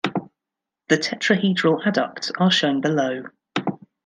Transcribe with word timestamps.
The 0.87 0.97
tetrahedral 0.97 1.83
adducts 1.85 2.31
are 2.39 2.49
shown 2.49 2.81
below. 2.81 3.25